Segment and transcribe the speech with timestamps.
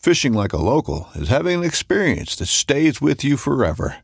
[0.00, 3.96] Fishing like a local is having an experience that stays with you forever.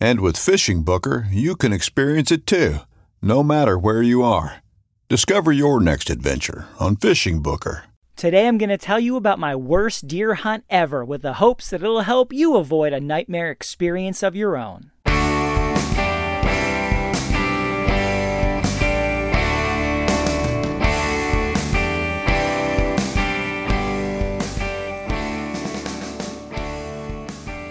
[0.00, 2.78] And with Fishing Booker, you can experience it too,
[3.22, 4.64] no matter where you are.
[5.08, 7.84] Discover your next adventure on Fishing Booker.
[8.16, 11.70] Today I'm going to tell you about my worst deer hunt ever with the hopes
[11.70, 14.90] that it'll help you avoid a nightmare experience of your own.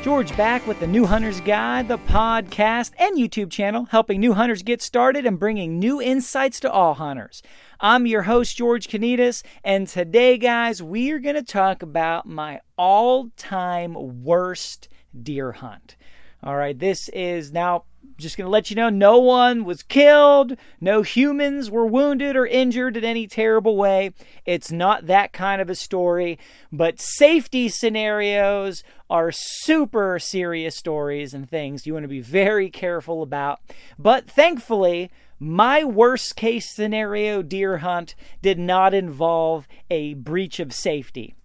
[0.04, 4.62] George back with the New Hunter's Guide, the podcast and YouTube channel, helping new hunters
[4.62, 7.42] get started and bringing new insights to all hunters.
[7.80, 12.60] I'm your host, George Kanitas, and today, guys, we are going to talk about my
[12.78, 15.96] all time worst deer hunt.
[16.44, 17.86] All right, this is now
[18.18, 22.46] just going to let you know no one was killed, no humans were wounded or
[22.46, 24.12] injured in any terrible way.
[24.46, 26.40] It's not that kind of a story,
[26.72, 33.22] but safety scenarios are super serious stories and things you want to be very careful
[33.22, 33.60] about.
[34.00, 41.36] But thankfully, my worst case scenario deer hunt did not involve a breach of safety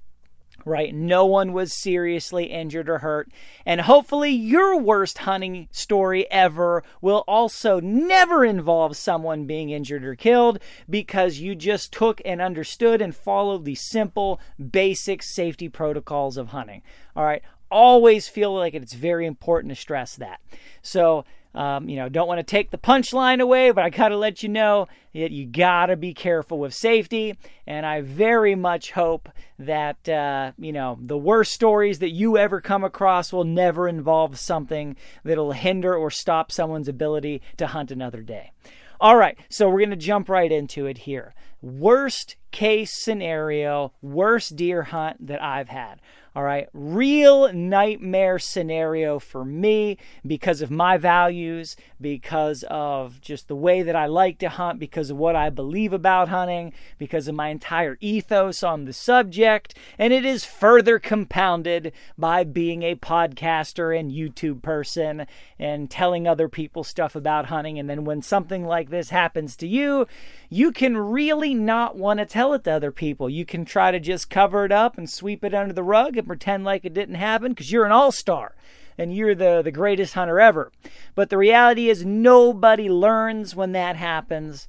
[0.65, 0.95] right?
[0.95, 3.31] No one was seriously injured or hurt.
[3.65, 10.15] And hopefully, your worst hunting story ever will also never involve someone being injured or
[10.15, 10.59] killed
[10.89, 16.83] because you just took and understood and followed the simple, basic safety protocols of hunting.
[17.17, 17.43] All right.
[17.71, 20.41] Always feel like it's very important to stress that.
[20.81, 24.16] So, um, you know, don't want to take the punchline away, but I got to
[24.16, 27.36] let you know that you got to be careful with safety.
[27.66, 29.28] And I very much hope
[29.59, 34.38] that, uh, you know, the worst stories that you ever come across will never involve
[34.38, 38.53] something that'll hinder or stop someone's ability to hunt another day.
[39.00, 41.32] All right, so we're going to jump right into it here.
[41.62, 46.00] Worst case scenario, worst deer hunt that I've had.
[46.37, 49.97] All right, real nightmare scenario for me
[50.27, 55.11] because of my values, because of just the way that I like to hunt, because
[55.11, 59.75] of what I believe about hunting, because of my entire ethos on the subject.
[59.99, 65.27] And it is further compounded by being a podcaster and YouTube person
[65.59, 67.78] and telling other people stuff about hunting.
[67.78, 70.06] And then when something like this happens to you,
[70.50, 73.31] you can really not want to tell it to other people.
[73.31, 76.27] You can try to just cover it up and sweep it under the rug and
[76.27, 78.55] pretend like it didn't happen because you're an all star
[78.99, 80.73] and you're the, the greatest hunter ever.
[81.15, 84.69] But the reality is, nobody learns when that happens.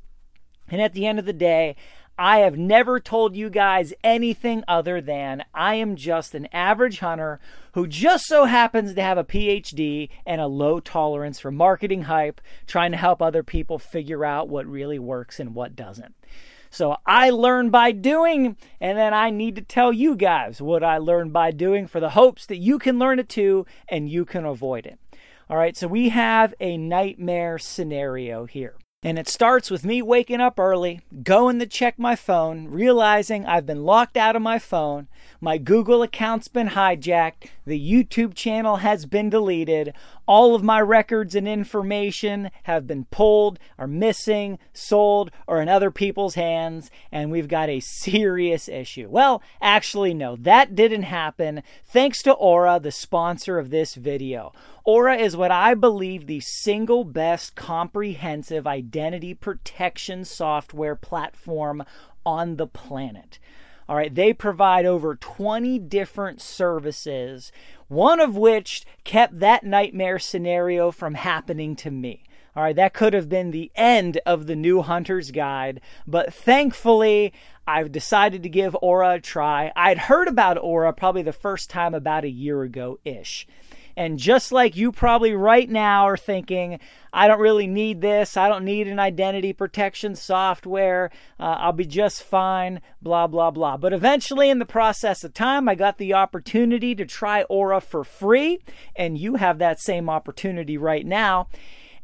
[0.69, 1.75] And at the end of the day,
[2.19, 7.39] I have never told you guys anything other than I am just an average hunter
[7.73, 12.41] who just so happens to have a PhD and a low tolerance for marketing hype,
[12.67, 16.13] trying to help other people figure out what really works and what doesn't.
[16.69, 20.97] So I learn by doing, and then I need to tell you guys what I
[20.97, 24.45] learned by doing for the hopes that you can learn it too and you can
[24.45, 24.99] avoid it.
[25.49, 28.75] All right, so we have a nightmare scenario here.
[29.01, 33.65] And it starts with me waking up early, going to check my phone, realizing I've
[33.65, 35.07] been locked out of my phone,
[35.39, 39.93] my Google account's been hijacked, the YouTube channel has been deleted,
[40.29, 45.89] all of my records and information have been pulled, are missing, sold, or in other
[45.89, 49.07] people's hands, and we've got a serious issue.
[49.09, 54.53] Well, actually, no, that didn't happen thanks to Aura, the sponsor of this video.
[54.83, 61.83] Aura is what I believe the single best comprehensive identity protection software platform
[62.23, 63.39] on the planet.
[63.89, 67.51] All right, they provide over 20 different services,
[67.87, 72.23] one of which kept that nightmare scenario from happening to me.
[72.55, 77.33] All right, that could have been the end of the new hunter's guide, but thankfully,
[77.65, 79.71] I've decided to give Aura a try.
[79.75, 83.47] I'd heard about Aura probably the first time about a year ago ish.
[83.99, 86.79] And just like you probably right now are thinking,
[87.11, 91.85] I don't really need this, I don't need an identity protection software, uh, I'll be
[91.85, 93.75] just fine, blah, blah, blah.
[93.75, 98.05] But eventually, in the process of time, I got the opportunity to try Aura for
[98.05, 98.61] free,
[98.95, 101.49] and you have that same opportunity right now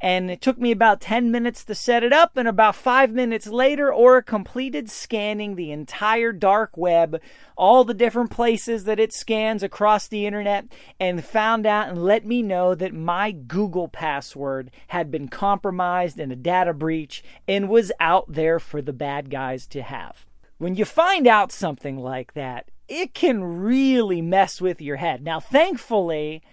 [0.05, 3.47] and it took me about 10 minutes to set it up and about 5 minutes
[3.47, 7.19] later Aura completed scanning the entire dark web
[7.57, 10.65] all the different places that it scans across the internet
[10.99, 16.31] and found out and let me know that my Google password had been compromised in
[16.31, 20.27] a data breach and was out there for the bad guys to have.
[20.59, 25.23] When you find out something like that, it can really mess with your head.
[25.23, 26.43] Now, thankfully,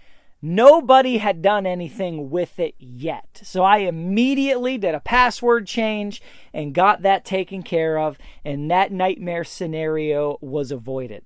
[0.44, 3.40] Nobody had done anything with it yet.
[3.44, 6.20] So I immediately did a password change
[6.52, 11.22] and got that taken care of, and that nightmare scenario was avoided.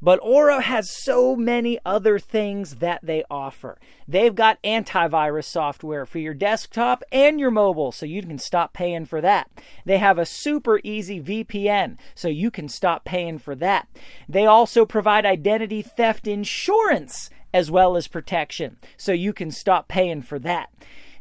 [0.00, 3.78] But Aura has so many other things that they offer.
[4.06, 9.06] They've got antivirus software for your desktop and your mobile, so you can stop paying
[9.06, 9.50] for that.
[9.86, 13.88] They have a super easy VPN, so you can stop paying for that.
[14.28, 18.76] They also provide identity theft insurance as well as protection.
[18.98, 20.70] So you can stop paying for that.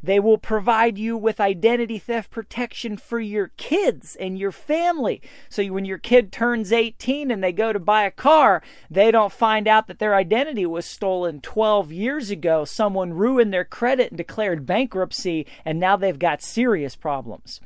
[0.02, 5.22] They will provide you with identity theft protection for your kids and your family.
[5.48, 9.32] So when your kid turns 18 and they go to buy a car, they don't
[9.32, 12.66] find out that their identity was stolen 12 years ago.
[12.66, 17.62] Someone ruined their credit and declared bankruptcy, and now they've got serious problems.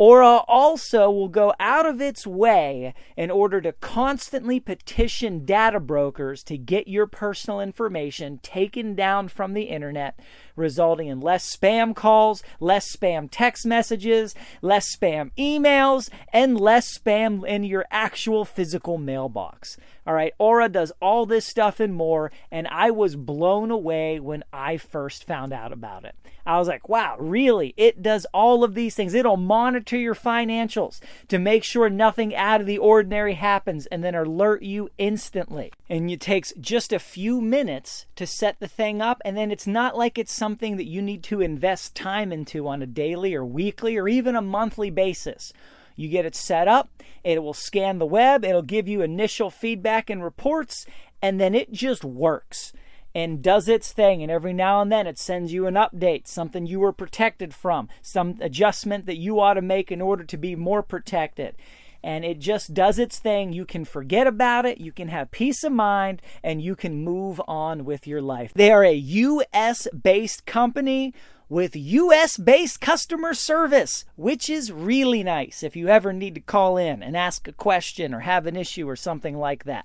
[0.00, 6.42] Aura also will go out of its way in order to constantly petition data brokers
[6.44, 10.18] to get your personal information taken down from the internet,
[10.56, 17.46] resulting in less spam calls, less spam text messages, less spam emails, and less spam
[17.46, 19.76] in your actual physical mailbox.
[20.06, 24.42] All right, Aura does all this stuff and more, and I was blown away when
[24.52, 26.14] I first found out about it.
[26.46, 27.74] I was like, wow, really?
[27.76, 29.14] It does all of these things.
[29.14, 34.14] It'll monitor your financials to make sure nothing out of the ordinary happens and then
[34.14, 35.70] alert you instantly.
[35.88, 39.66] And it takes just a few minutes to set the thing up, and then it's
[39.66, 43.44] not like it's something that you need to invest time into on a daily or
[43.44, 45.52] weekly or even a monthly basis.
[45.94, 46.90] You get it set up,
[47.22, 50.86] it will scan the web, it'll give you initial feedback and reports,
[51.22, 52.72] and then it just works
[53.14, 54.24] and does its thing.
[54.24, 57.88] And every now and then it sends you an update, something you were protected from,
[58.02, 61.54] some adjustment that you ought to make in order to be more protected.
[62.02, 63.52] And it just does its thing.
[63.52, 67.40] You can forget about it, you can have peace of mind, and you can move
[67.46, 68.52] on with your life.
[68.54, 71.14] They are a US based company
[71.50, 76.76] with US based customer service, which is really nice if you ever need to call
[76.76, 79.84] in and ask a question or have an issue or something like that.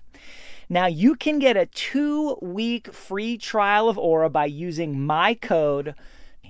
[0.69, 5.95] Now, you can get a two week free trial of Aura by using my code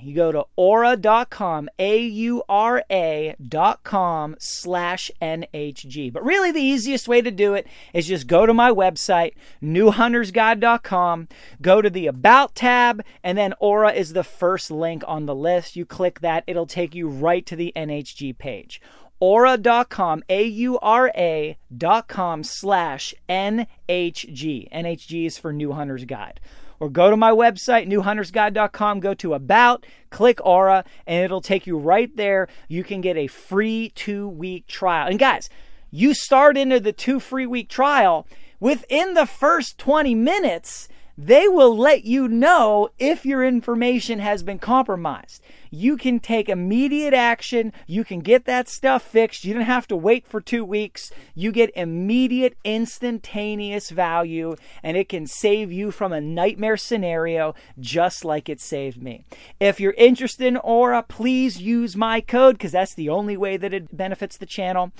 [0.01, 6.11] you go to aura.com, A U R A.com slash NHG.
[6.11, 11.27] But really, the easiest way to do it is just go to my website, newhuntersguide.com,
[11.61, 15.75] go to the About tab, and then Aura is the first link on the list.
[15.75, 18.81] You click that, it'll take you right to the NHG page
[19.19, 24.69] aura.com, A U R A.com slash NHG.
[24.71, 26.39] NHG is for New Hunter's Guide
[26.79, 31.77] or go to my website, newhuntersguide.com, go to About, click Aura, and it'll take you
[31.77, 32.47] right there.
[32.67, 35.07] You can get a free two week trial.
[35.07, 35.49] And guys,
[35.91, 38.27] you start into the two free week trial
[38.59, 40.87] within the first 20 minutes
[41.17, 45.41] they will let you know if your information has been compromised.
[45.71, 47.73] You can take immediate action.
[47.87, 49.45] You can get that stuff fixed.
[49.45, 51.11] You don't have to wait for two weeks.
[51.33, 58.25] You get immediate, instantaneous value, and it can save you from a nightmare scenario just
[58.25, 59.25] like it saved me.
[59.59, 63.73] If you're interested in Aura, please use my code because that's the only way that
[63.73, 64.91] it benefits the channel.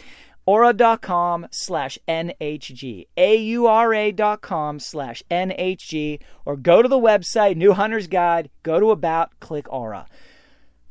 [0.46, 3.08] aura.com slash NHG.
[3.18, 6.22] A-U-R-A dot com slash NHG.
[6.46, 10.08] Or go to the website, New Hunter's Guide, go to About, click Aura.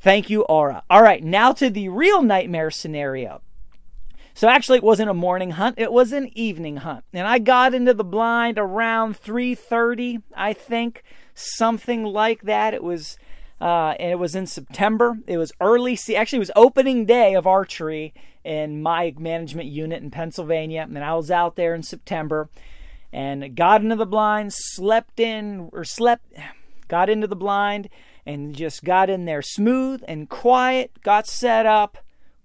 [0.00, 0.82] Thank you, Aura.
[0.90, 3.40] All right, now to the real nightmare scenario.
[4.34, 7.72] So actually, it wasn't a morning hunt; it was an evening hunt, and I got
[7.72, 12.74] into the blind around 3:30, I think, something like that.
[12.74, 13.16] It was,
[13.60, 15.18] uh, and it was in September.
[15.26, 15.96] It was early.
[15.96, 21.04] See, actually, it was opening day of archery in my management unit in Pennsylvania, and
[21.04, 22.48] I was out there in September,
[23.12, 26.24] and got into the blind, slept in or slept,
[26.88, 27.88] got into the blind,
[28.26, 31.02] and just got in there smooth and quiet.
[31.02, 31.98] Got set up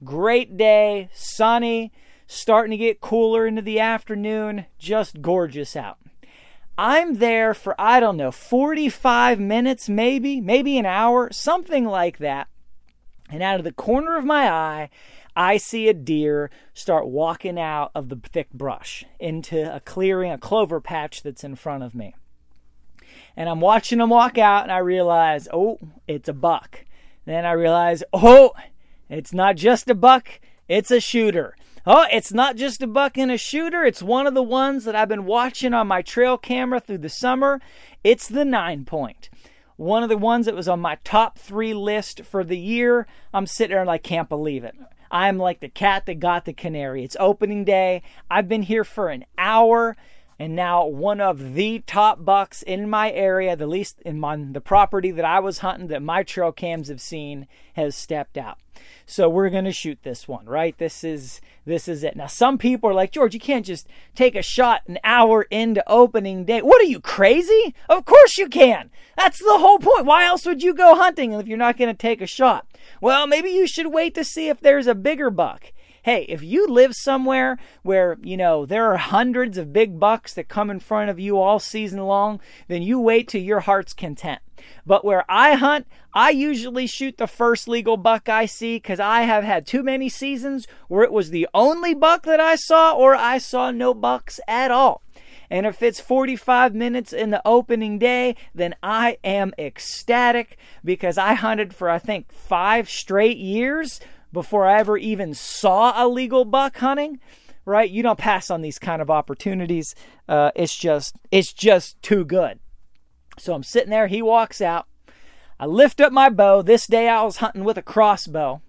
[0.03, 1.91] Great day, sunny,
[2.25, 5.97] starting to get cooler into the afternoon, just gorgeous out.
[6.81, 12.47] I'm there for, I don't know, 45 minutes, maybe, maybe an hour, something like that.
[13.29, 14.89] And out of the corner of my eye,
[15.35, 20.37] I see a deer start walking out of the thick brush into a clearing, a
[20.37, 22.15] clover patch that's in front of me.
[23.35, 26.85] And I'm watching him walk out, and I realize, oh, it's a buck.
[27.25, 28.53] Then I realize, oh,
[29.09, 31.57] it's not just a buck, it's a shooter.
[31.85, 33.83] Oh, it's not just a buck and a shooter.
[33.83, 37.09] It's one of the ones that I've been watching on my trail camera through the
[37.09, 37.61] summer.
[38.03, 39.29] It's the nine point.
[39.77, 43.07] One of the ones that was on my top three list for the year.
[43.33, 44.75] I'm sitting there and I can't believe it.
[45.09, 47.03] I'm like the cat that got the canary.
[47.03, 48.03] It's opening day.
[48.29, 49.95] I've been here for an hour
[50.39, 54.61] and now one of the top bucks in my area, the least in my, the
[54.61, 58.57] property that I was hunting that my trail cams have seen, has stepped out.
[59.05, 60.77] So we're gonna shoot this one, right?
[60.77, 62.15] This is this is it.
[62.15, 65.83] Now some people are like, George, you can't just take a shot an hour into
[65.89, 66.61] opening day.
[66.61, 67.75] What are you crazy?
[67.89, 68.91] Of course you can.
[69.17, 70.05] That's the whole point.
[70.05, 72.65] Why else would you go hunting if you're not gonna take a shot?
[73.01, 75.73] Well, maybe you should wait to see if there's a bigger buck.
[76.03, 80.47] Hey, if you live somewhere where, you know, there are hundreds of big bucks that
[80.47, 84.41] come in front of you all season long, then you wait till your heart's content.
[84.85, 89.21] But where I hunt, I usually shoot the first legal buck I see because I
[89.21, 93.15] have had too many seasons where it was the only buck that I saw or
[93.15, 95.01] I saw no bucks at all.
[95.49, 101.33] And if it's 45 minutes in the opening day, then I am ecstatic because I
[101.33, 103.99] hunted for, I think, five straight years
[104.31, 107.19] before I ever even saw a legal buck hunting,
[107.65, 107.89] right?
[107.89, 109.95] You don't pass on these kind of opportunities.
[110.27, 112.59] Uh, it's just it's just too good.
[113.37, 114.07] So I'm sitting there.
[114.07, 114.87] He walks out.
[115.59, 116.61] I lift up my bow.
[116.61, 118.61] This day I was hunting with a crossbow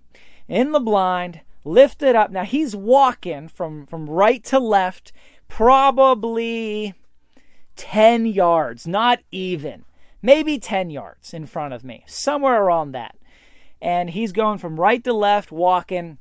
[0.48, 1.40] in the blind.
[1.64, 2.30] Lift it up.
[2.30, 5.12] Now he's walking from from right to left,
[5.48, 6.94] probably
[7.76, 9.84] 10 yards, not even,
[10.20, 13.16] maybe 10 yards in front of me, somewhere around that
[13.80, 16.18] and he's going from right to left walking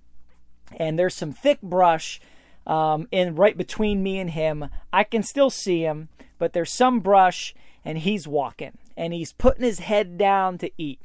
[0.77, 2.19] and there's some thick brush
[2.67, 4.69] um, in right between me and him.
[4.93, 9.63] I can still see him but there's some brush and he's walking and he's putting
[9.63, 10.99] his head down to eat.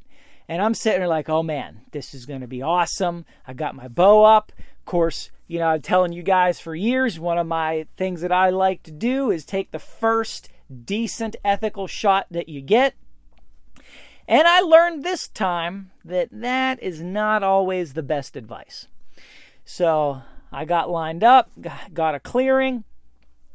[0.47, 3.25] And i'm sitting there like oh man this is going to be awesome.
[3.47, 4.51] I got my bow up.
[4.79, 8.31] Of course you know i'm telling you guys for years one of my things that
[8.31, 10.49] i like to do is take the first
[10.83, 12.95] decent ethical shot that you get
[14.27, 18.87] and I learned this time that that is not always the best advice.
[19.63, 21.51] So I got lined up,
[21.93, 22.83] got a clearing.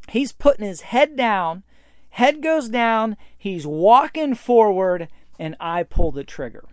[0.09, 1.63] He's putting his head down,
[2.11, 5.09] head goes down, he's walking forward,
[5.39, 6.65] and I pull the trigger.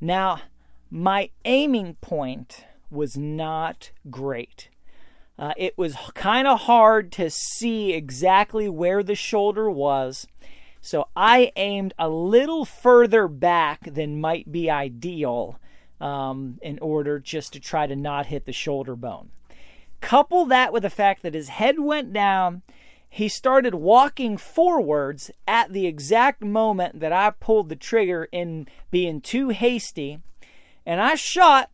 [0.00, 0.42] Now,
[0.90, 4.70] my aiming point was not great.
[5.38, 10.26] Uh, it was kind of hard to see exactly where the shoulder was
[10.80, 15.58] so I aimed a little further back than might be ideal
[16.00, 19.30] um, in order just to try to not hit the shoulder bone.
[20.00, 22.62] Couple that with the fact that his head went down,
[23.10, 29.20] he started walking forwards at the exact moment that I pulled the trigger in being
[29.20, 30.20] too hasty,
[30.86, 31.70] and I shot.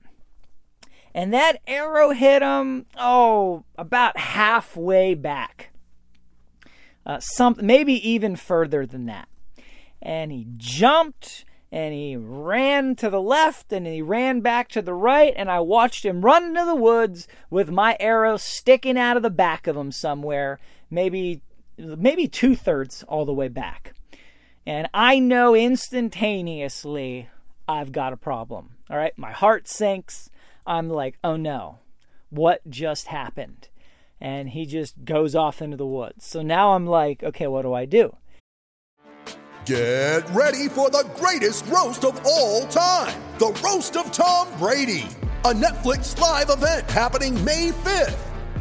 [1.14, 5.73] And that arrow hit him, oh, about halfway back
[7.06, 9.28] uh, some maybe even further than that.
[10.00, 14.94] And he jumped and he ran to the left and he ran back to the
[14.94, 19.22] right and I watched him run into the woods with my arrow sticking out of
[19.22, 21.42] the back of him somewhere, maybe
[21.76, 23.94] maybe two thirds all the way back.
[24.66, 27.28] And I know instantaneously
[27.66, 28.76] I've got a problem.
[28.90, 30.30] All right, my heart sinks.
[30.66, 31.80] I'm like, oh no,
[32.30, 33.68] what just happened?
[34.24, 36.24] And he just goes off into the woods.
[36.24, 38.16] So now I'm like, okay, what do I do?
[39.66, 45.06] Get ready for the greatest roast of all time the roast of Tom Brady.
[45.44, 48.33] a Netflix live event happening May 5th.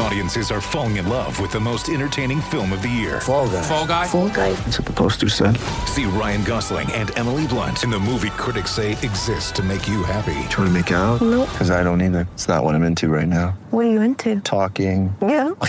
[0.00, 3.20] Audiences are falling in love with the most entertaining film of the year.
[3.20, 3.62] Fall guy.
[3.62, 4.06] Fall Guy.
[4.06, 4.52] Fall guy.
[4.52, 5.56] That's what the poster said.
[5.86, 10.02] See Ryan Gosling and Emily Blunt in the movie critics say exists to make you
[10.02, 10.34] happy.
[10.50, 11.22] Trying to make it out?
[11.22, 11.48] Nope.
[11.50, 12.28] Because I don't either.
[12.34, 13.56] It's not what I'm into right now.
[13.70, 14.40] What are you into?
[14.40, 15.14] Talking.
[15.22, 15.52] Yeah.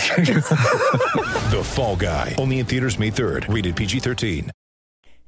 [1.48, 2.34] The Fall Guy.
[2.36, 3.52] Only in theaters May 3rd.
[3.52, 4.50] Rated PG-13.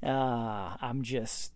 [0.03, 1.53] Uh, I'm just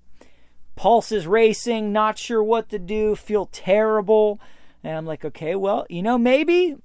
[0.76, 4.40] pulse is racing, not sure what to do, feel terrible.
[4.82, 6.76] And I'm like, okay, well, you know, maybe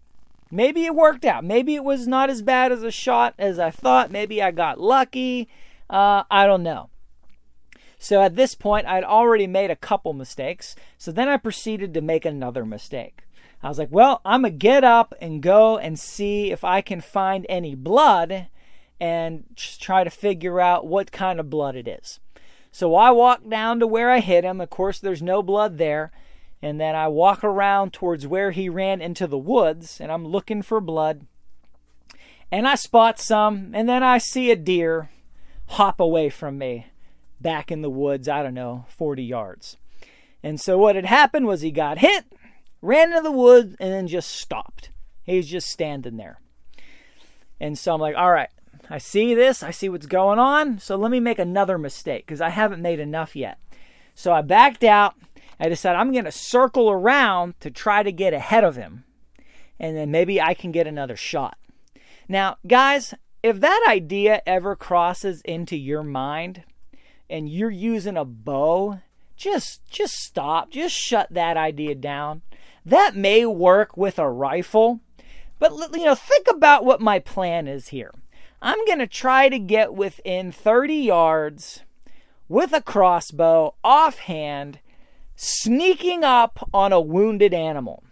[0.52, 1.44] maybe it worked out.
[1.44, 4.12] Maybe it was not as bad as a shot as I thought.
[4.12, 5.48] Maybe I got lucky.
[5.90, 6.90] Uh, I don't know.
[7.98, 10.76] So at this point, I'd already made a couple mistakes.
[10.98, 13.24] So then I proceeded to make another mistake.
[13.62, 16.80] I was like, well, I'm going to get up and go and see if I
[16.80, 18.48] can find any blood
[19.02, 22.22] and try to figure out what kind of blood it is.
[22.72, 24.62] So I walk down to where I hit him.
[24.62, 26.12] Of course, there's no blood there.
[26.62, 30.62] And then I walk around towards where he ran into the woods and I'm looking
[30.62, 31.26] for blood.
[32.52, 35.12] And I spot some, and then I see a deer
[35.68, 36.88] hop away from me
[37.40, 39.78] back in the woods, I don't know, 40 yards.
[40.42, 42.26] And so what had happened was he got hit,
[42.82, 44.90] ran into the woods, and then just stopped.
[45.24, 46.42] He was just standing there.
[47.60, 48.50] And so I'm like, all right,
[48.90, 52.42] I see this, I see what's going on, so let me make another mistake because
[52.42, 53.60] I haven't made enough yet.
[54.16, 55.14] So I backed out.
[55.60, 59.04] I decided I'm going to circle around to try to get ahead of him,
[59.80, 61.58] and then maybe I can get another shot.
[62.28, 66.64] Now, guys, if that idea ever crosses into your mind
[67.30, 69.00] and you're using a bow,
[69.36, 70.70] just just stop.
[70.70, 72.42] Just shut that idea down.
[72.86, 75.00] That may work with a rifle,
[75.60, 78.14] but you know, think about what my plan is here.
[78.62, 81.84] I'm going to try to get within 30 yards
[82.50, 84.80] with a crossbow offhand,
[85.42, 88.04] sneaking up on a wounded animal.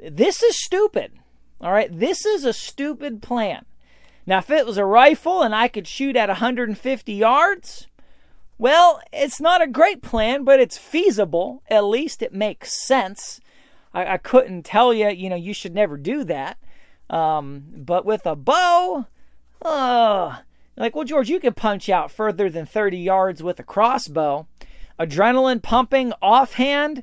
[0.00, 1.12] This is stupid.
[1.60, 3.66] All right, this is a stupid plan.
[4.24, 7.88] Now, if it was a rifle and I could shoot at 150 yards,
[8.56, 11.62] well, it's not a great plan, but it's feasible.
[11.68, 13.38] At least it makes sense.
[13.92, 16.56] I, I couldn't tell you, you know, you should never do that.
[17.10, 19.08] Um, but with a bow,
[19.60, 20.38] uh,
[20.74, 24.46] like, well, George, you can punch out further than 30 yards with a crossbow.
[25.02, 27.02] Adrenaline pumping offhand?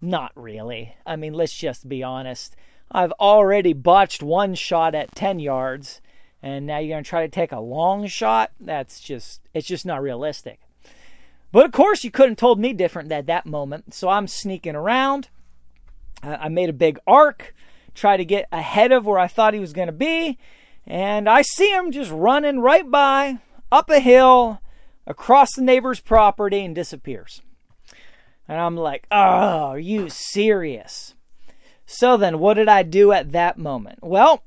[0.00, 0.96] Not really.
[1.06, 2.56] I mean, let's just be honest.
[2.90, 6.00] I've already botched one shot at 10 yards,
[6.42, 8.52] and now you're going to try to take a long shot?
[8.60, 10.60] That's just, it's just not realistic.
[11.52, 13.94] But of course, you couldn't have told me different at that moment.
[13.94, 15.28] So I'm sneaking around.
[16.22, 17.54] I made a big arc,
[17.94, 20.38] try to get ahead of where I thought he was going to be,
[20.86, 23.38] and I see him just running right by,
[23.70, 24.60] up a hill,
[25.06, 27.42] across the neighbor's property, and disappears.
[28.48, 29.16] And I'm like, oh,
[29.70, 31.14] are you serious?
[31.86, 34.00] So then, what did I do at that moment?
[34.02, 34.42] Well,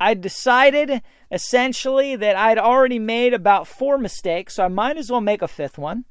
[0.00, 5.20] I decided essentially that I'd already made about four mistakes, so I might as well
[5.20, 6.04] make a fifth one.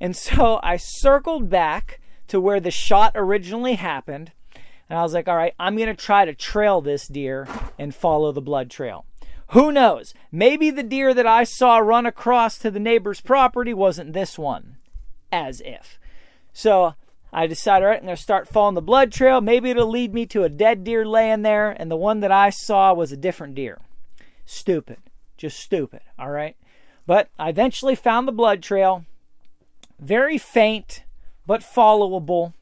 [0.00, 4.32] And so I circled back to where the shot originally happened,
[4.88, 7.46] and I was like, all right, I'm going to try to trail this deer
[7.78, 9.06] and follow the blood trail.
[9.50, 10.14] Who knows?
[10.30, 14.76] Maybe the deer that I saw run across to the neighbor's property wasn't this one.
[15.32, 15.98] As if.
[16.52, 16.94] So
[17.32, 19.40] I decided, all right, I'm going to start following the blood trail.
[19.40, 22.50] Maybe it'll lead me to a dead deer laying there, and the one that I
[22.50, 23.80] saw was a different deer.
[24.46, 24.98] Stupid.
[25.36, 26.56] Just stupid, all right?
[27.06, 29.04] But I eventually found the blood trail.
[29.98, 31.02] Very faint,
[31.46, 32.52] but followable.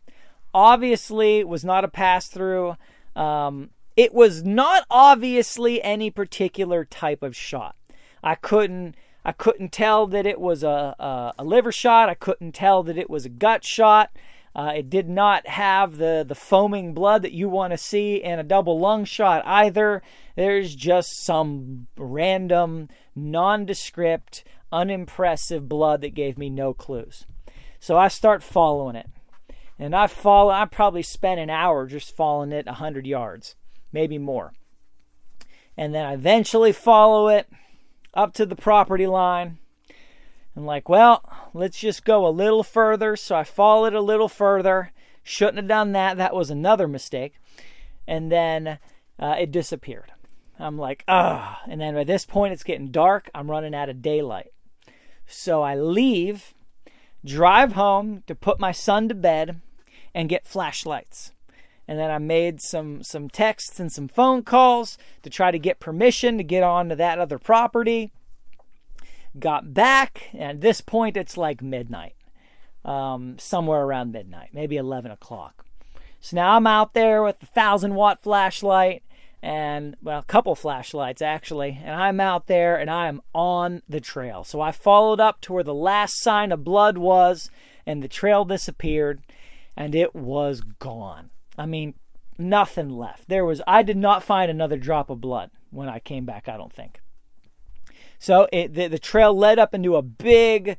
[0.54, 2.76] Obviously, was not a pass through.
[3.14, 7.74] Um, it was not obviously any particular type of shot.
[8.22, 8.94] I couldn't.
[9.24, 12.08] I couldn't tell that it was a, a, a liver shot.
[12.08, 14.10] I couldn't tell that it was a gut shot.
[14.54, 18.38] Uh, it did not have the, the foaming blood that you want to see in
[18.38, 20.00] a double lung shot either.
[20.36, 27.26] There's just some random, nondescript, unimpressive blood that gave me no clues.
[27.80, 29.08] So I start following it.
[29.78, 33.56] And I follow, I probably spent an hour just following it 100 yards,
[33.92, 34.52] maybe more.
[35.76, 37.48] And then I eventually follow it
[38.14, 39.58] up to the property line.
[40.54, 41.22] And like, well,
[41.54, 43.14] let's just go a little further.
[43.14, 44.92] So I followed a little further.
[45.22, 46.16] Shouldn't have done that.
[46.16, 47.34] That was another mistake.
[48.06, 48.78] And then
[49.18, 50.12] uh, it disappeared.
[50.58, 51.60] I'm like, ah.
[51.68, 53.30] And then by this point, it's getting dark.
[53.34, 54.52] I'm running out of daylight.
[55.26, 56.54] So I leave,
[57.24, 59.60] drive home to put my son to bed,
[60.14, 61.32] and get flashlights.
[61.88, 65.80] And then I made some some texts and some phone calls to try to get
[65.80, 68.12] permission to get onto that other property.
[69.38, 72.14] Got back, and at this point, it's like midnight,
[72.84, 75.64] um, somewhere around midnight, maybe 11 o'clock.
[76.20, 79.02] So now I'm out there with a thousand watt flashlight
[79.42, 84.00] and well, a couple flashlights actually, and I'm out there and I am on the
[84.00, 84.44] trail.
[84.44, 87.50] So I followed up to where the last sign of blood was,
[87.86, 89.22] and the trail disappeared,
[89.76, 91.30] and it was gone.
[91.58, 91.94] I mean,
[92.38, 93.28] nothing left.
[93.28, 96.48] There was I did not find another drop of blood when I came back.
[96.48, 97.00] I don't think.
[98.18, 100.78] So it, the the trail led up into a big,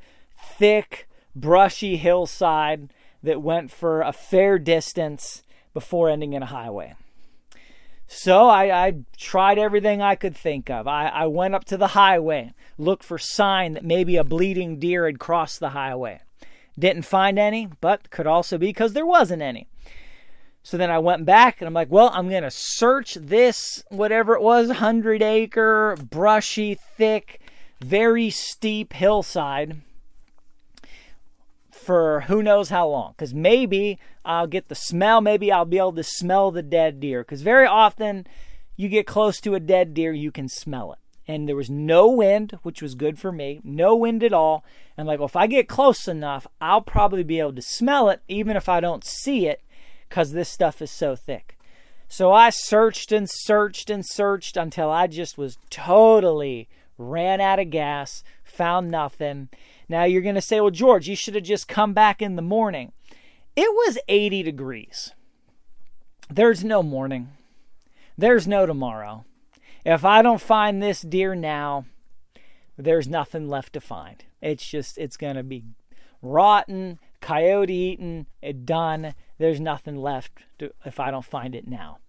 [0.57, 6.95] thick, brushy hillside that went for a fair distance before ending in a highway.
[8.11, 10.87] So I, I, tried everything I could think of.
[10.87, 15.05] I, I went up to the highway, looked for sign that maybe a bleeding deer
[15.05, 16.21] had crossed the highway.
[16.77, 19.67] Didn't find any, but could also be because there wasn't any.
[20.69, 24.35] So then I went back and I'm like, well, I'm going to search this, whatever
[24.35, 27.41] it was, 100 acre, brushy, thick,
[27.81, 29.81] very steep hillside
[31.71, 33.15] for who knows how long.
[33.17, 37.23] Because maybe I'll get the smell, maybe I'll be able to smell the dead deer.
[37.23, 38.27] Because very often
[38.75, 40.99] you get close to a dead deer, you can smell it.
[41.27, 44.63] And there was no wind, which was good for me, no wind at all.
[44.95, 48.21] And like, well, if I get close enough, I'll probably be able to smell it,
[48.27, 49.63] even if I don't see it,
[50.09, 51.57] because this stuff is so thick.
[52.07, 56.67] So I searched and searched and searched until I just was totally
[56.97, 59.49] ran out of gas, found nothing.
[59.87, 62.41] Now you're going to say, well, George, you should have just come back in the
[62.41, 62.91] morning.
[63.55, 65.13] It was 80 degrees.
[66.29, 67.29] There's no morning.
[68.17, 69.25] There's no tomorrow.
[69.85, 71.85] If I don't find this deer now,
[72.77, 74.23] there's nothing left to find.
[74.41, 75.63] It's just, it's going to be
[76.21, 79.13] rotten, coyote eaten, it done.
[79.37, 81.99] There's nothing left to, if I don't find it now.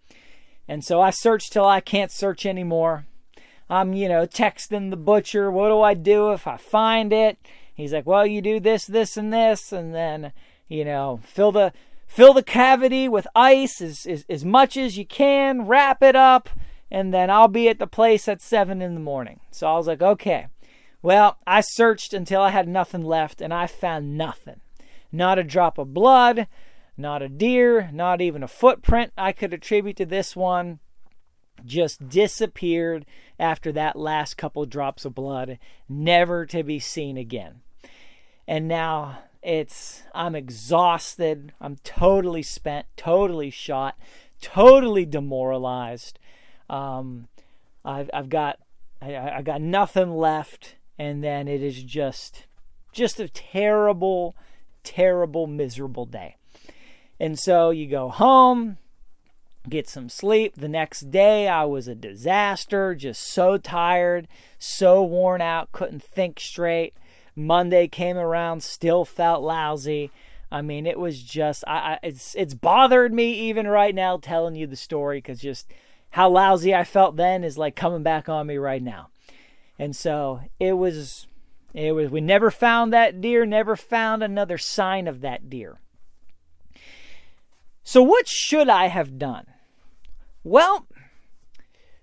[0.68, 3.06] And so I search till I can't search anymore.
[3.68, 7.38] I'm, you know, texting the butcher, what do I do if I find it?
[7.74, 10.32] He's like, well, you do this, this, and this, and then
[10.70, 11.74] you know, fill the
[12.06, 16.48] fill the cavity with ice as, as, as much as you can, wrap it up,
[16.90, 19.40] and then I'll be at the place at seven in the morning.
[19.50, 20.46] So I was like, okay.
[21.02, 24.60] Well, I searched until I had nothing left, and I found nothing.
[25.12, 26.46] Not a drop of blood,
[26.96, 30.80] not a deer, not even a footprint I could attribute to this one.
[31.64, 33.04] Just disappeared
[33.38, 37.60] after that last couple drops of blood, never to be seen again.
[38.48, 41.52] And now it's I'm exhausted.
[41.60, 43.98] I'm totally spent, totally shot,
[44.40, 46.18] totally demoralized.
[46.68, 47.28] Um,
[47.84, 48.58] I've I've got
[49.00, 52.46] I, I got nothing left, and then it is just
[52.92, 54.36] just a terrible,
[54.82, 56.36] terrible, miserable day.
[57.18, 58.78] And so you go home,
[59.68, 60.54] get some sleep.
[60.56, 64.26] The next day, I was a disaster, just so tired,
[64.58, 66.94] so worn out, couldn't think straight.
[67.36, 70.10] Monday came around, still felt lousy.
[70.50, 74.56] I mean, it was just I, I it's it's bothered me even right now telling
[74.56, 75.70] you the story because just
[76.10, 79.10] how lousy I felt then is like coming back on me right now.
[79.78, 81.28] And so it was
[81.74, 85.80] it was we never found that deer, never found another sign of that deer.
[87.82, 89.46] So what should I have done?
[90.44, 90.86] Well,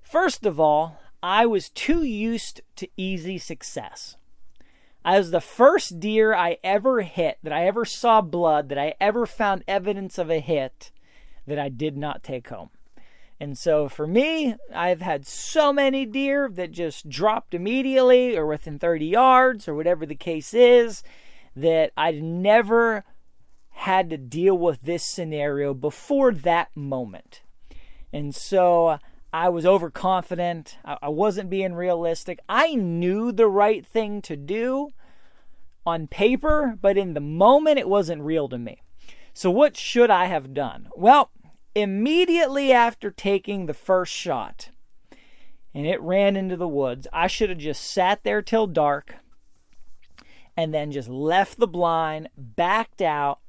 [0.01, 4.15] first of all, I was too used to easy success.
[5.03, 8.95] I was the first deer I ever hit, that I ever saw blood, that I
[8.99, 10.91] ever found evidence of a hit
[11.45, 12.69] that I did not take home.
[13.39, 18.80] And so for me, I've had so many deer that just dropped immediately or within
[18.80, 21.04] 30 yards or whatever the case is
[21.56, 23.04] that I'd never
[23.69, 27.41] had to deal with this scenario before that moment.
[28.12, 28.97] And so
[29.32, 30.78] I was overconfident.
[30.84, 32.39] I wasn't being realistic.
[32.50, 34.89] I knew the right thing to do
[35.86, 38.82] on paper, but in the moment it wasn't real to me.
[39.34, 40.89] So, what should I have done?
[40.95, 41.30] Well,
[41.78, 44.70] immediately after taking the first shot
[45.76, 49.18] and it ran into the woods, I should have just sat there till dark
[50.56, 53.40] and then just left the blind, backed out,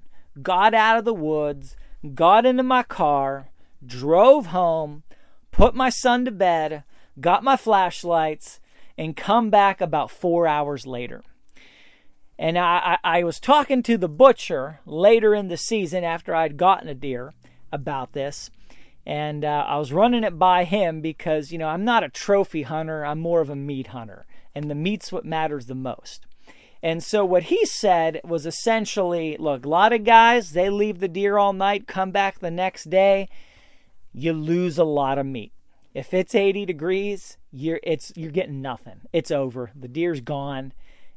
[0.43, 1.75] got out of the woods,
[2.15, 3.49] got into my car,
[3.85, 5.05] drove home,
[5.51, 6.85] put my son to bed,
[7.19, 8.61] got my flashlights,
[8.99, 11.23] and come back about four hours later.
[12.39, 16.59] And I, I, I was talking to the butcher later in the season after I'd
[16.59, 17.33] gotten a deer
[17.73, 18.51] about this.
[19.07, 22.63] And uh, I was running it by him because, you know, I'm not a trophy
[22.63, 24.27] hunter, I'm more of a meat hunter.
[24.55, 26.27] And the meat's what matters the most.
[26.83, 31.09] And so what he said was essentially look, a lot of guys, they leave the
[31.09, 33.29] deer all night, come back the next day,
[34.13, 35.53] you lose a lot of meat.
[35.95, 39.01] If it's 80 degrees, you're it's you're getting nothing.
[39.13, 39.71] It's over.
[39.75, 40.73] The deer's gone.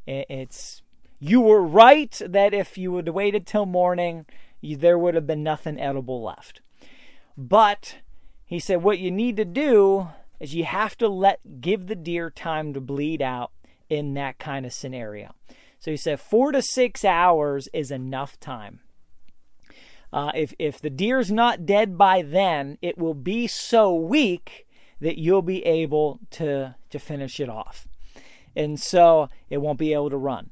[0.08, 0.82] It's
[1.20, 4.26] you were right that if you would have waited till morning,
[4.62, 6.62] there would have been nothing edible left.
[7.38, 7.98] But
[8.46, 12.30] he said what you need to do is you have to let give the deer
[12.30, 13.52] time to bleed out
[13.90, 15.34] in that kind of scenario.
[15.80, 18.82] So he said four to six hours is enough time.
[20.14, 24.68] Uh, if if the deer's not dead by then, it will be so weak
[25.00, 27.88] that you'll be able to to finish it off,
[28.56, 30.50] and so it won't be able to run.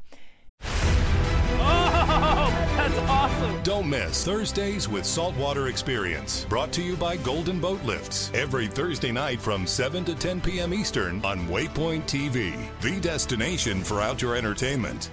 [3.39, 3.63] That's awesome.
[3.63, 6.45] Don't miss Thursdays with Saltwater Experience.
[6.45, 8.31] Brought to you by Golden Boat Lifts.
[8.33, 10.73] Every Thursday night from 7 to 10 p.m.
[10.73, 15.09] Eastern on Waypoint TV, the destination for outdoor entertainment.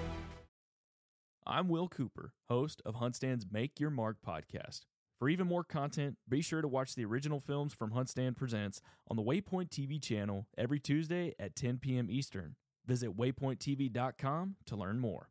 [1.45, 4.81] I'm Will Cooper, host of HuntStand's Make Your Mark podcast.
[5.17, 9.15] For even more content, be sure to watch the original films from HuntStand Presents on
[9.15, 12.07] the Waypoint TV channel every Tuesday at 10 p.m.
[12.11, 12.55] Eastern.
[12.85, 15.29] Visit waypointtv.com to learn more.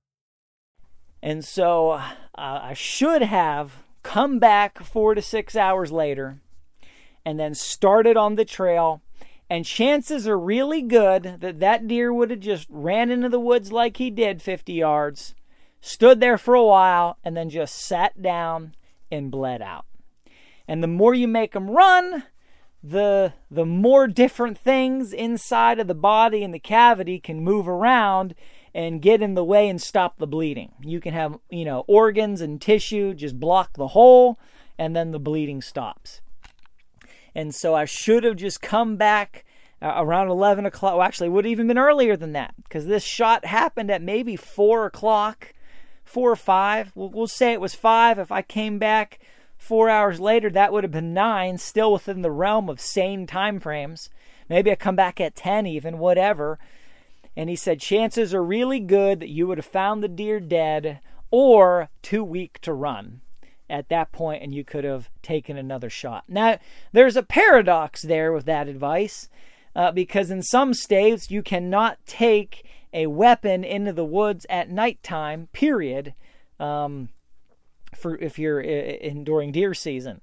[1.26, 2.04] And so uh,
[2.36, 6.38] I should have come back four to six hours later
[7.24, 9.02] and then started on the trail.
[9.50, 13.72] And chances are really good that that deer would have just ran into the woods
[13.72, 15.34] like he did 50 yards,
[15.80, 18.76] stood there for a while, and then just sat down
[19.10, 19.86] and bled out.
[20.68, 22.22] And the more you make them run,
[22.84, 28.36] the the more different things inside of the body and the cavity can move around
[28.76, 30.70] and get in the way and stop the bleeding.
[30.82, 34.38] You can have, you know, organs and tissue just block the hole
[34.76, 36.20] and then the bleeding stops.
[37.34, 39.46] And so I should have just come back
[39.80, 40.92] uh, around 11 o'clock.
[40.92, 44.36] Well, actually, would have even been earlier than that because this shot happened at maybe
[44.36, 45.54] 4 o'clock,
[46.04, 46.92] 4 or 5.
[46.94, 48.18] We'll, we'll say it was 5.
[48.18, 49.20] If I came back
[49.56, 53.58] four hours later, that would have been 9, still within the realm of sane time
[53.58, 54.10] frames.
[54.50, 56.58] Maybe I come back at 10 even, whatever.
[57.36, 61.00] And he said chances are really good that you would have found the deer dead
[61.30, 63.20] or too weak to run
[63.68, 66.24] at that point and you could have taken another shot.
[66.28, 66.58] Now,
[66.92, 69.28] there's a paradox there with that advice
[69.74, 75.48] uh, because in some states you cannot take a weapon into the woods at nighttime,
[75.52, 76.14] period,
[76.58, 77.10] um,
[77.94, 80.20] for if you're in during deer season.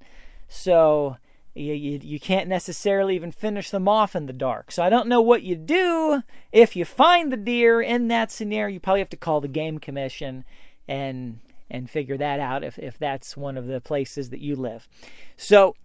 [0.47, 1.17] So
[1.55, 4.71] you, you, you can't necessarily even finish them off in the dark.
[4.71, 8.73] So I don't know what you do if you find the deer in that scenario.
[8.73, 10.45] You probably have to call the game commission
[10.87, 11.39] and
[11.69, 14.87] and figure that out if, if that's one of the places that you live.
[15.37, 15.75] So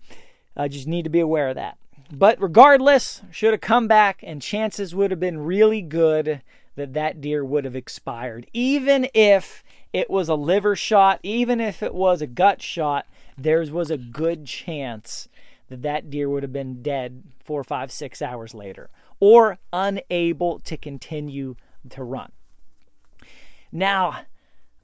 [0.56, 1.78] I just need to be aware of that.
[2.10, 6.42] But regardless, should have come back, and chances would have been really good
[6.76, 8.46] that that deer would have expired.
[8.52, 13.64] Even if it was a liver shot, even if it was a gut shot, there
[13.72, 15.28] was a good chance
[15.68, 20.76] that that deer would have been dead four, five, six hours later or unable to
[20.76, 21.56] continue
[21.90, 22.32] to run.
[23.72, 24.22] Now,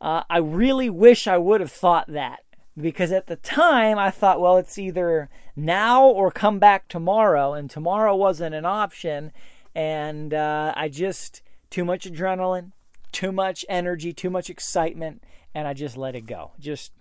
[0.01, 2.41] uh, I really wish I would have thought that
[2.77, 7.71] because at the time I thought, well, it's either now or come back tomorrow, and
[7.71, 9.33] tomorrow wasn't an option.
[9.75, 12.73] And uh, I just, too much adrenaline,
[13.13, 15.23] too much energy, too much excitement,
[15.55, 16.53] and I just let it go.
[16.59, 16.93] Just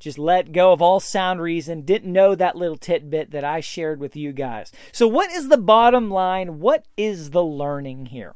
[0.00, 1.82] just let go of all sound reason.
[1.82, 4.72] Didn't know that little tidbit that I shared with you guys.
[4.90, 6.58] So, what is the bottom line?
[6.58, 8.34] What is the learning here?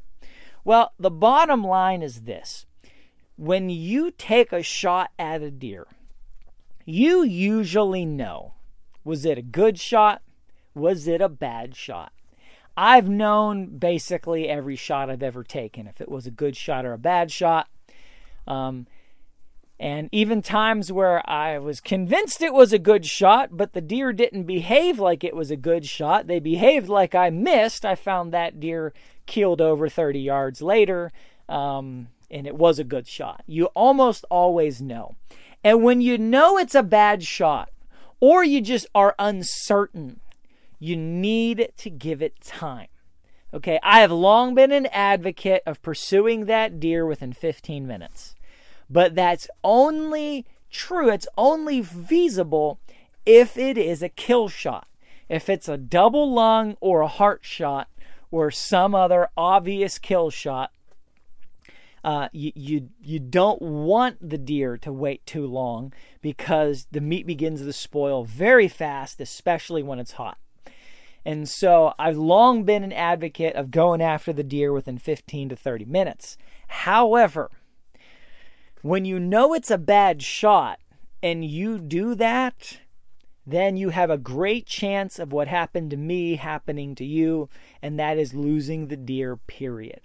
[0.63, 2.65] Well, the bottom line is this
[3.35, 5.87] when you take a shot at a deer,
[6.85, 8.53] you usually know
[9.03, 10.21] was it a good shot?
[10.73, 12.11] Was it a bad shot?
[12.77, 16.93] I've known basically every shot I've ever taken, if it was a good shot or
[16.93, 17.67] a bad shot.
[18.47, 18.87] Um,
[19.79, 24.13] and even times where I was convinced it was a good shot, but the deer
[24.13, 26.27] didn't behave like it was a good shot.
[26.27, 27.85] They behaved like I missed.
[27.85, 28.93] I found that deer
[29.25, 31.11] keeled over 30 yards later,
[31.49, 33.43] um, and it was a good shot.
[33.47, 35.15] You almost always know.
[35.63, 37.69] And when you know it's a bad shot,
[38.21, 40.21] or you just are uncertain,
[40.79, 42.87] you need to give it time.
[43.53, 48.34] Okay, I have long been an advocate of pursuing that deer within 15 minutes.
[48.89, 52.79] But that's only true, it's only feasible
[53.25, 54.87] if it is a kill shot.
[55.27, 57.89] If it's a double lung or a heart shot
[58.29, 60.71] or some other obvious kill shot,
[62.03, 67.25] uh, you, you you don't want the deer to wait too long because the meat
[67.25, 70.37] begins to spoil very fast, especially when it's hot.
[71.25, 75.55] And so I've long been an advocate of going after the deer within 15 to
[75.55, 76.37] 30 minutes.
[76.67, 77.49] However,
[78.85, 80.77] when you know it's a bad shot
[81.23, 82.81] and you do that,
[83.43, 87.49] then you have a great chance of what happened to me happening to you,
[87.81, 90.01] and that is losing the deer, period.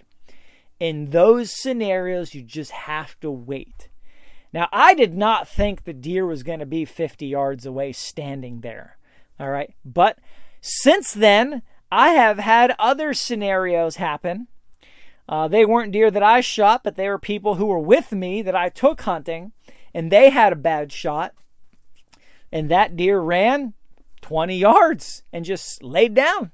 [0.79, 3.87] In those scenarios, you just have to wait.
[4.51, 8.61] Now, I did not think the deer was going to be 50 yards away standing
[8.61, 8.97] there.
[9.39, 9.75] All right.
[9.85, 10.17] But
[10.59, 14.47] since then, I have had other scenarios happen.
[15.31, 18.41] Uh, they weren't deer that I shot, but they were people who were with me
[18.41, 19.53] that I took hunting,
[19.93, 21.33] and they had a bad shot.
[22.51, 23.73] And that deer ran
[24.19, 26.51] 20 yards and just laid down.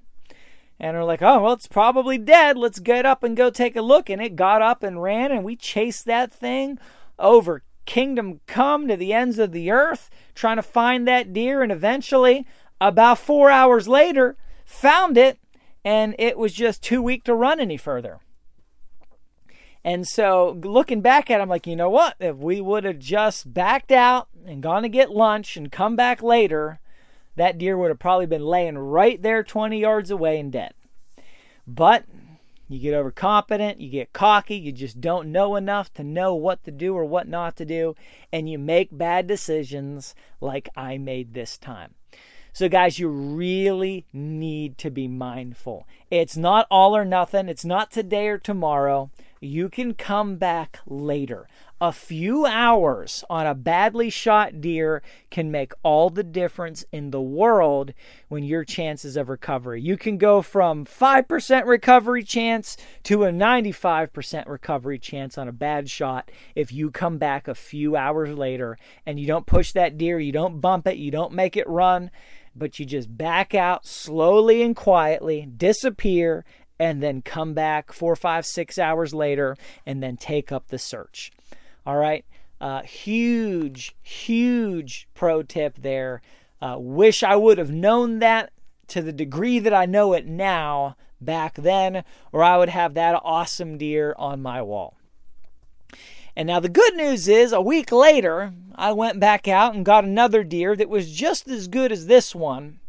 [0.79, 2.55] And are like, oh, well, it's probably dead.
[2.55, 4.11] Let's get up and go take a look.
[4.11, 6.77] And it got up and ran, and we chased that thing
[7.17, 11.63] over kingdom come to the ends of the earth, trying to find that deer.
[11.63, 12.45] And eventually,
[12.79, 15.39] about four hours later, found it,
[15.83, 18.19] and it was just too weak to run any further.
[19.87, 22.15] And so, looking back at it, I'm like, you know what?
[22.19, 26.21] If we would have just backed out and gone to get lunch and come back
[26.21, 26.81] later,
[27.37, 30.73] that deer would have probably been laying right there 20 yards away and dead.
[31.65, 32.03] But
[32.67, 36.71] you get overconfident, you get cocky, you just don't know enough to know what to
[36.71, 37.95] do or what not to do,
[38.29, 41.93] and you make bad decisions like I made this time.
[42.51, 45.87] So, guys, you really need to be mindful.
[46.11, 49.11] It's not all or nothing, it's not today or tomorrow.
[49.39, 51.47] You can come back later.
[51.79, 57.21] A few hours on a badly shot deer can make all the difference in the
[57.21, 57.93] world
[58.29, 59.79] when your chances of recovery.
[59.79, 65.87] You can go from 5% recovery chance to a 95% recovery chance on a bad
[65.87, 70.19] shot if you come back a few hours later and you don't push that deer,
[70.19, 72.09] you don't bump it, you don't make it run
[72.55, 76.43] but you just back out slowly and quietly, disappear,
[76.79, 81.31] and then come back four, five, six hours later and then take up the search.
[81.85, 82.25] All right.
[82.59, 86.21] Uh, huge, huge pro tip there.
[86.61, 88.51] Uh, wish I would have known that
[88.87, 93.19] to the degree that I know it now back then, or I would have that
[93.23, 94.97] awesome deer on my wall.
[96.35, 100.03] And now the good news is, a week later, I went back out and got
[100.03, 102.79] another deer that was just as good as this one,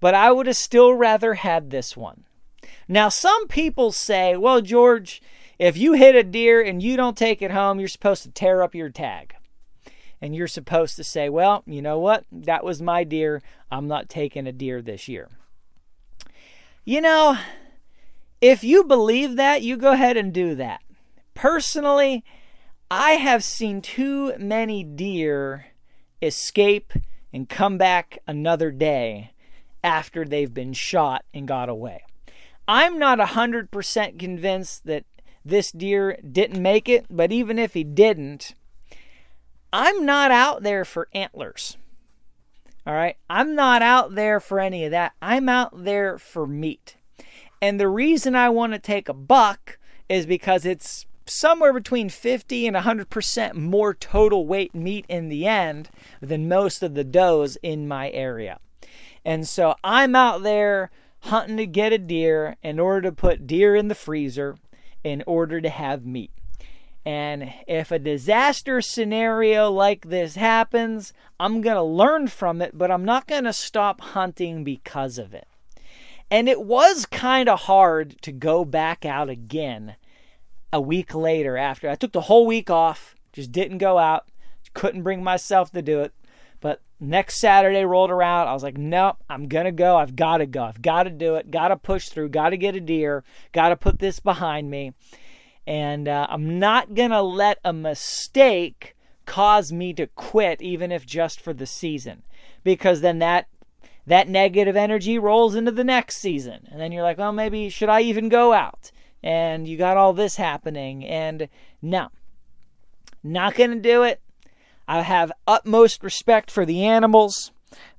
[0.00, 2.24] but I would have still rather had this one.
[2.88, 5.22] Now, some people say, well, George,
[5.58, 8.62] if you hit a deer and you don't take it home, you're supposed to tear
[8.62, 9.34] up your tag.
[10.20, 12.24] And you're supposed to say, well, you know what?
[12.32, 13.42] That was my deer.
[13.70, 15.28] I'm not taking a deer this year.
[16.84, 17.38] You know,
[18.40, 20.82] if you believe that, you go ahead and do that.
[21.34, 22.24] Personally,
[22.90, 25.66] I have seen too many deer
[26.22, 26.92] escape
[27.32, 29.32] and come back another day
[29.82, 32.03] after they've been shot and got away.
[32.66, 35.04] I'm not 100% convinced that
[35.44, 38.54] this deer didn't make it, but even if he didn't,
[39.72, 41.76] I'm not out there for antlers.
[42.86, 43.16] All right?
[43.28, 45.12] I'm not out there for any of that.
[45.20, 46.96] I'm out there for meat.
[47.60, 52.66] And the reason I want to take a buck is because it's somewhere between 50
[52.66, 55.88] and 100% more total weight meat in the end
[56.20, 58.58] than most of the does in my area.
[59.24, 60.90] And so I'm out there
[61.24, 64.56] hunting to get a deer in order to put deer in the freezer
[65.02, 66.30] in order to have meat.
[67.06, 72.90] And if a disaster scenario like this happens, I'm going to learn from it, but
[72.90, 75.46] I'm not going to stop hunting because of it.
[76.30, 79.96] And it was kind of hard to go back out again
[80.72, 84.26] a week later after I took the whole week off, just didn't go out,
[84.72, 86.12] couldn't bring myself to do it.
[87.08, 89.96] Next Saturday rolled around, I was like, nope, I'm gonna go.
[89.96, 90.64] I've got to go.
[90.64, 91.50] I've got to do it.
[91.50, 92.30] Got to push through.
[92.30, 93.24] Got to get a deer.
[93.52, 94.92] Got to put this behind me.
[95.66, 98.94] And uh, I'm not gonna let a mistake
[99.26, 102.22] cause me to quit, even if just for the season,
[102.62, 103.46] because then that
[104.06, 107.88] that negative energy rolls into the next season, and then you're like, well, maybe should
[107.88, 108.92] I even go out?
[109.24, 111.02] and you got all this happening.
[111.04, 111.48] And
[111.80, 112.10] no,
[113.22, 114.20] not going to do it.
[114.86, 117.52] I have utmost respect for the animals.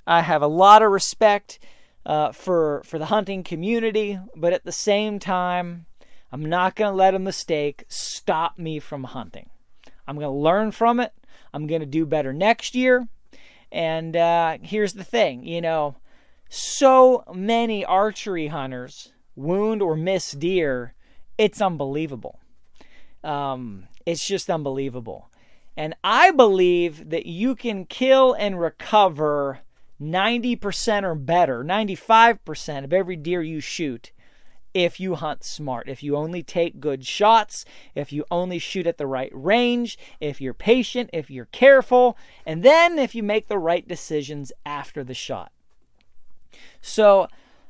[0.06, 1.58] I have a lot of respect
[2.04, 5.86] uh, for for the hunting community, but at the same time,
[6.30, 9.50] I'm not going to let a mistake stop me from hunting.
[10.06, 11.12] I'm going to learn from it.
[11.52, 13.08] I'm going to do better next year.
[13.72, 15.96] And uh, here's the thing, you know,
[16.48, 20.94] so many archery hunters wound or miss deer
[21.38, 22.40] it's unbelievable.
[23.22, 25.30] Um, it's just unbelievable.
[25.76, 29.60] And I believe that you can kill and recover
[30.00, 34.12] 90% or better, 95% of every deer you shoot
[34.76, 37.64] if you hunt smart, if you only take good shots,
[37.94, 42.62] if you only shoot at the right range, if you're patient, if you're careful, and
[42.62, 45.50] then if you make the right decisions after the shot.
[46.82, 47.26] So,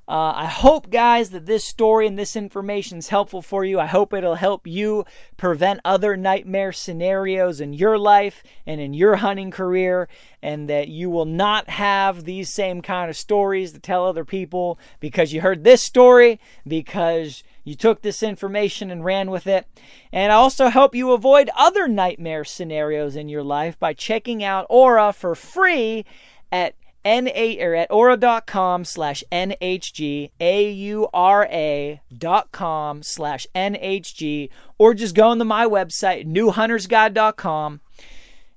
[0.09, 3.81] uh, I hope, guys, that this story and this information is helpful for you.
[3.81, 5.05] I hope it'll help you
[5.37, 10.09] prevent other nightmare scenarios in your life and in your hunting career,
[10.41, 14.79] and that you will not have these same kind of stories to tell other people
[15.01, 19.67] because you heard this story, because you took this information and ran with it.
[20.13, 24.67] And I also help you avoid other nightmare scenarios in your life by checking out
[24.71, 26.05] Aura for free
[26.53, 26.77] at
[27.07, 35.45] N8 or at aura.com slash NHG, A-U-R-A dot com slash NHG, or just go into
[35.45, 37.81] my website, newhuntersguide.com,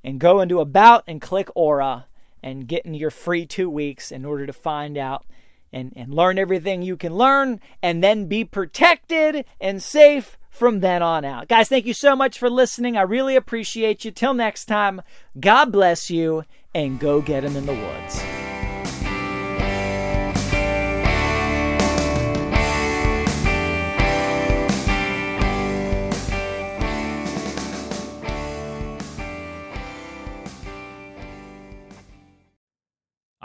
[0.03, 2.07] and go into About and click Aura
[2.41, 5.25] and get in your free two weeks in order to find out
[5.71, 11.03] and, and learn everything you can learn and then be protected and safe from then
[11.03, 11.47] on out.
[11.47, 12.97] Guys, thank you so much for listening.
[12.97, 14.11] I really appreciate you.
[14.11, 15.01] Till next time,
[15.39, 18.38] God bless you and go get them in the woods.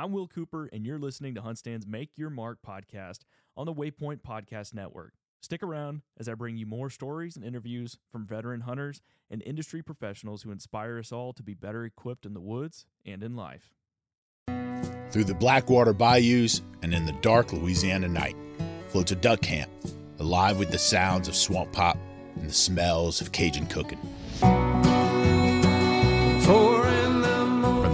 [0.04, 3.20] I'm Will Cooper, and you're listening to HuntStand's Make Your Mark podcast
[3.56, 5.14] on the Waypoint Podcast Network.
[5.40, 9.00] Stick around as I bring you more stories and interviews from veteran hunters
[9.30, 13.22] and industry professionals who inspire us all to be better equipped in the woods and
[13.22, 13.72] in life.
[15.10, 18.36] Through the Blackwater bayous and in the dark Louisiana night
[18.88, 19.70] floats a duck camp,
[20.18, 21.96] alive with the sounds of swamp pop
[22.36, 24.00] and the smells of Cajun cooking.